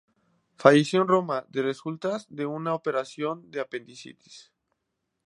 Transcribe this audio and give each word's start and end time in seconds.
Falleció 0.55 1.03
en 1.03 1.07
Roma 1.07 1.45
de 1.49 1.61
resultas 1.61 2.25
de 2.27 2.47
una 2.47 2.73
operación 2.73 3.51
de 3.51 3.59
apendicitis. 3.59 4.51